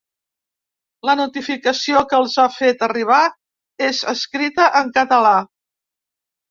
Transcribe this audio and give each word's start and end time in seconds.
La 1.09 1.15
notificació 1.19 2.01
que 2.13 2.19
els 2.21 2.39
ha 2.45 2.47
fet 2.57 2.83
arribar 2.89 3.21
és 3.93 4.05
escrita 4.17 4.69
en 4.83 4.93
català. 5.01 5.41